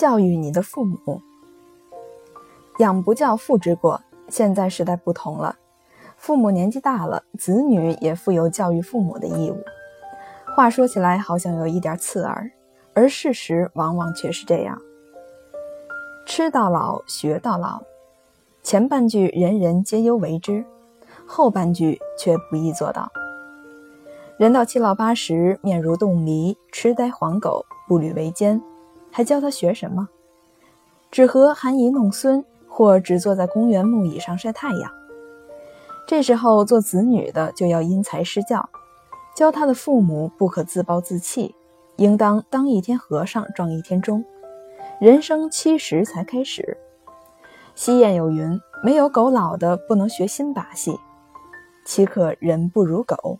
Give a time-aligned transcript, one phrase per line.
[0.00, 1.20] 教育你的父母。
[2.78, 4.00] 养不教，父之过。
[4.30, 5.56] 现在时代不同了，
[6.16, 9.62] 父母年纪大了，子女也负有教育父母的义务。
[10.56, 12.50] 话说起来好像有一点刺耳，
[12.94, 14.80] 而事实往往却是这样。
[16.24, 17.82] 吃到老，学到老。
[18.62, 20.64] 前半句人人皆忧为之，
[21.26, 23.12] 后半句却不易做到。
[24.38, 28.62] 人到七老八十，面如冻梨，痴呆黄狗，步履维艰，
[29.10, 30.08] 还教他学什么？
[31.10, 34.90] 只和含饴弄孙，或只坐在公园木椅上晒太阳。
[36.06, 38.68] 这时候做子女的就要因材施教，
[39.34, 41.54] 教他的父母不可自暴自弃，
[41.96, 44.24] 应当当一天和尚撞一天钟。
[45.00, 46.76] 人生七十才开始。
[47.74, 50.98] 西谚有云：“没有狗老的不能学新把戏。”
[51.86, 53.38] 岂可人不如狗？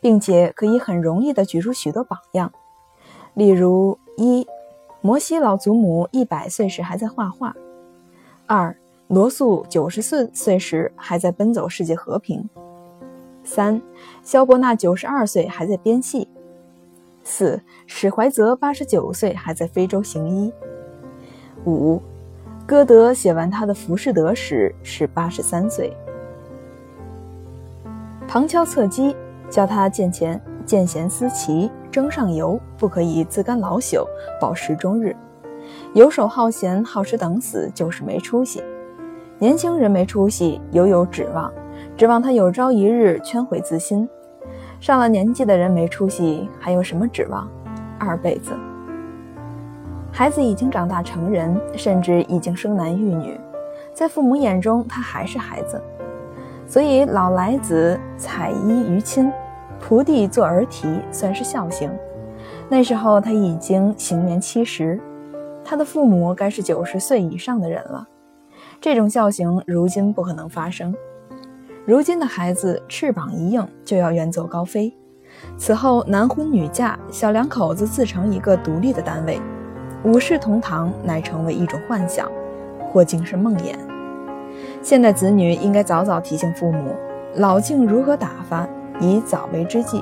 [0.00, 2.52] 并且可以很容易地举出许多榜样，
[3.34, 4.46] 例如：一、
[5.02, 7.52] 摩西老祖母一百岁时还在画画；
[8.46, 8.76] 二、
[9.08, 12.42] 罗素九十四岁时还在奔走世界和平；
[13.42, 13.80] 三、
[14.22, 16.28] 萧伯纳九十二岁还在编戏；
[17.24, 20.52] 四、史怀泽八十九岁还在非洲行医；
[21.64, 22.00] 五。
[22.66, 25.92] 歌德写完他的《浮士德》时是八十三岁。
[28.28, 29.16] 旁敲侧击
[29.48, 34.04] 教他见钱见贤思齐，争上游，不可以自甘老朽，
[34.40, 35.14] 饱食终日。
[35.94, 38.62] 游手好闲，好吃等死，就是没出息。
[39.38, 41.52] 年轻人没出息，犹有指望，
[41.96, 44.08] 指望他有朝一日圈回自心。
[44.80, 47.48] 上了年纪的人没出息，还有什么指望？
[47.98, 48.52] 二辈子。
[50.12, 53.38] 孩子已经长大成人，甚至已经生男育女，
[53.94, 55.80] 在父母眼中，他还是孩子。
[56.66, 59.30] 所以，老来子采衣于亲，
[59.82, 61.90] 仆地做儿啼，算是孝行。
[62.68, 65.00] 那时候他已经行年七十，
[65.64, 68.06] 他的父母该是九十岁以上的人了。
[68.80, 70.94] 这种孝行如今不可能发生。
[71.84, 74.94] 如今的孩子翅膀一硬就要远走高飞，
[75.56, 79.40] 此后男婚女嫁，小两口子自成一个独立的单位。
[80.04, 82.30] 五世同堂乃成为一种幻想，
[82.90, 83.74] 或竟是梦魇。
[84.82, 86.94] 现代子女应该早早提醒父母
[87.34, 88.68] 老境如何打发，
[89.00, 90.00] 以早为之计；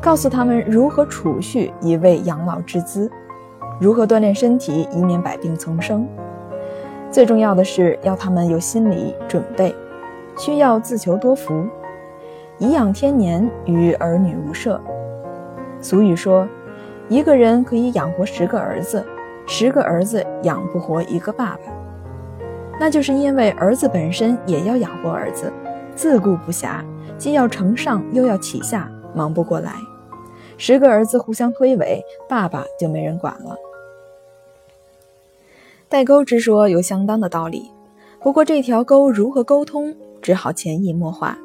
[0.00, 3.10] 告诉他们如何储蓄，以为养老之资；
[3.80, 6.06] 如何锻炼身体，以免百病丛生。
[7.10, 9.74] 最重要的是要他们有心理准备，
[10.36, 11.66] 需要自求多福，
[12.58, 14.80] 颐养天年，与儿女无涉。
[15.80, 16.48] 俗语说。
[17.10, 19.02] 一个人可以养活十个儿子，
[19.46, 21.72] 十个儿子养不活一个爸爸，
[22.78, 25.50] 那就是因为儿子本身也要养活儿子，
[25.94, 26.82] 自顾不暇，
[27.18, 29.74] 既要承上又要启下，忙不过来。
[30.56, 33.56] 十个儿子互相推诿，爸爸就没人管了。
[35.88, 37.70] 代沟之说有相当的道理，
[38.20, 41.36] 不过这条沟如何沟通，只好潜移默化，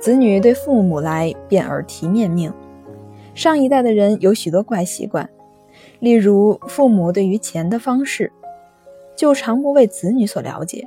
[0.00, 2.52] 子女对父母来便耳提面命。
[3.34, 5.28] 上一代的人有许多怪习惯，
[5.98, 8.30] 例如父母对于钱的方式，
[9.16, 10.86] 就常不为子女所了解。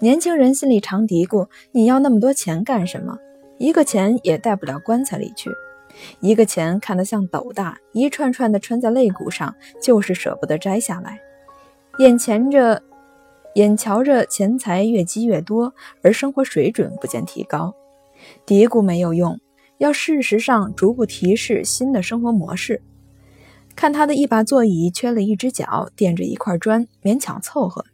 [0.00, 3.18] 年轻人心里常嘀咕：“你要那么多钱干什么？
[3.62, 5.48] 一个钱也带不了棺材里去。
[6.18, 11.20] 一个钱看得像斗大，一串串的穿在肋骨上，就是舍不得摘下来。
[11.98, 12.82] 眼前着，
[13.54, 17.72] 眼瞧着钱财越积越多，而生活水准不见提高，
[18.44, 19.38] 嘀咕没有用。”
[19.78, 22.82] 要事实上逐步提示新的生活模式。
[23.76, 27.84] 看他的一把座椅缺了一只脚，垫着一块砖，勉强凑合，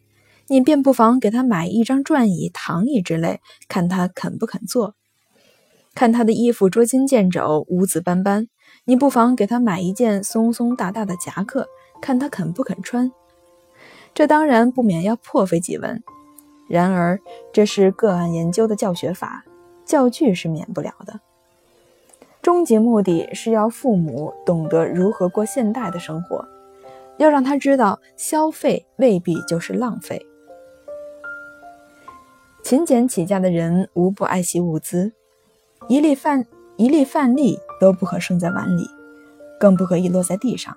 [0.46, 4.94] 你便不妨给他买一张转椅、躺椅之类，看他肯不肯坐。
[5.98, 8.46] 看他的衣服捉襟见肘、污渍斑斑，
[8.84, 11.66] 你不妨给他买一件松松大大的夹克，
[12.00, 13.10] 看他肯不肯穿。
[14.14, 16.00] 这当然不免要破费几文，
[16.68, 17.18] 然而
[17.52, 19.44] 这是个案研究的教学法，
[19.84, 21.18] 教具是免不了的。
[22.42, 26.46] 终极目的是要父母懂得如何过现代的生活，
[27.16, 30.24] 要让他知道消费未必就是浪费。
[32.62, 35.12] 勤俭起家的人无不爱惜物资，
[35.86, 36.44] 一粒饭
[36.76, 38.86] 一粒饭粒都不可剩在碗里，
[39.60, 40.74] 更不可以落在地上；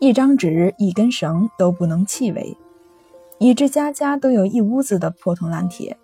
[0.00, 2.56] 一张纸一根绳都不能弃为，
[3.38, 5.96] 以致家家都有一屋子的破铜烂铁。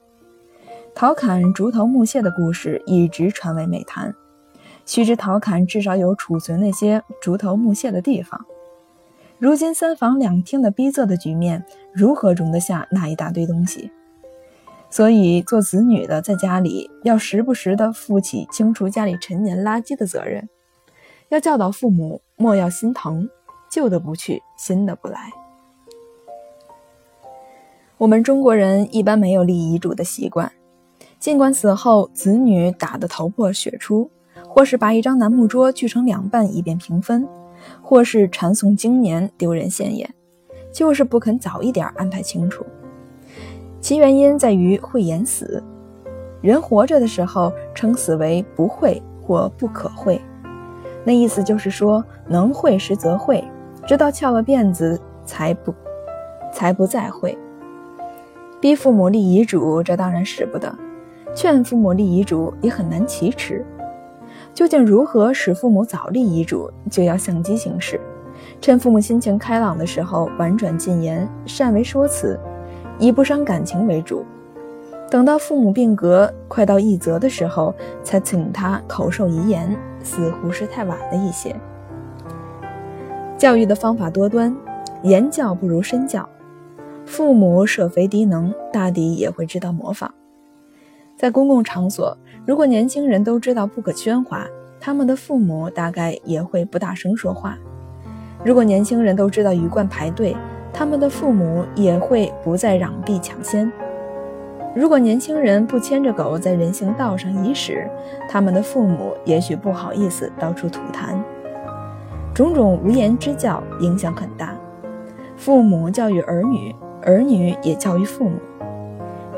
[0.95, 4.15] 陶侃竹头木屑的故事一直传为美谈。
[4.87, 8.45] 须知陶侃至少有储存那些竹头木屑的地方。
[9.39, 13.91] 如今三房两厅的逼仄的局面，如何容得下那一大堆东西？
[14.95, 20.49] 所以做子女的在家里要时不时地负起清除家里陈年垃圾的责任，
[21.31, 23.29] 要教导父母莫要心疼，
[23.69, 25.33] 旧的不去，新的不来。
[27.99, 30.53] 我们中国人一般没有立遗嘱的习惯，
[31.19, 34.09] 尽管死后子女打得头破血出，
[34.47, 37.27] 或是把一张楠木桌锯成两半以便平分，
[37.83, 40.15] 或是缠诵经年丢人现眼，
[40.73, 42.65] 就是不肯早一点安排清楚。
[43.85, 45.63] 其原因在于会言死，
[46.41, 50.19] 人活着的时候称死为不会或不可会，
[51.05, 53.45] 那意思就是说能会时则会，
[53.87, 55.75] 直到翘了辫子才不
[56.51, 57.37] 才不再会。
[58.59, 60.71] 逼父母立遗嘱，这当然使不得；
[61.35, 63.63] 劝父母立遗嘱也很难启齿。
[64.55, 68.01] 究竟如何使父母早立遗嘱，就要相机行事，
[68.63, 72.41] 趁父母心情开朗的时候婉转进言，善为说辞，
[72.99, 74.25] 以不伤感情为主。
[75.11, 81.55] 等到父母病革快到一则的时候，才请他口授遗言，似乎是太晚了一些。
[83.37, 84.57] 教育的方法多端，
[85.03, 86.29] 言教不如身教。
[87.05, 90.13] 父母设非低能，大抵也会知道模仿。
[91.17, 92.17] 在公共场所，
[92.47, 94.47] 如果年轻人都知道不可喧哗，
[94.81, 97.53] 他们的父母大概也会不大声说话；
[98.43, 100.35] 如果年轻人都知道鱼贯排队，
[100.75, 103.71] 他们的父母也会不再攘臂抢先；
[104.75, 107.89] 如果年轻人不牵着狗在人行道上遗屎，
[108.29, 111.17] 他们的父母也许不好意思到处吐痰。
[112.35, 114.57] 种种无言之教影响很大，
[115.37, 116.75] 父母教育儿女。
[117.07, 118.39] 儿女也教育父母，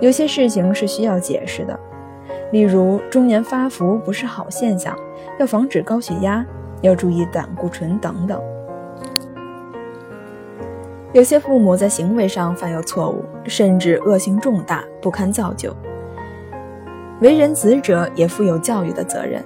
[0.01, 1.77] 有些事情是需要解释的，
[2.53, 4.97] 例如中年发福不是好现象，
[5.41, 6.47] 要防止高血压，
[6.81, 8.41] 要注意胆固醇等等。
[11.17, 15.75] 有些父母在行为上犯有错误，甚至恶行重大，不堪造就。
[17.23, 19.43] 为人子者也负有教育的责任。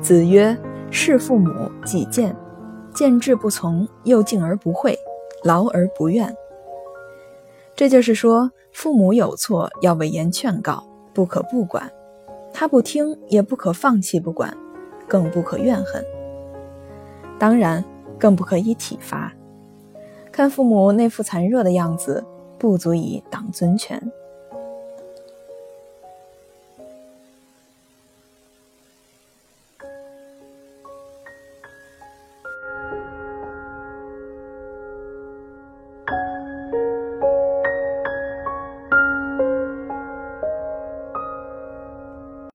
[0.00, 0.56] 子曰
[0.92, 1.50] ：“事父母，
[1.84, 2.32] 己见，
[2.92, 4.96] 见志不从，又敬而不讳，
[5.42, 6.32] 劳而不怨。”
[7.74, 11.88] 这就是说，父母有错要委言劝告，不可不管；
[12.52, 14.56] 他不听，也不可放弃不管，
[15.08, 16.04] 更不可怨恨。
[17.36, 17.84] 当然，
[18.16, 19.32] 更不可以体罚。
[20.34, 22.24] 看父母那副孱弱的样子，
[22.58, 24.02] 不足以挡尊权。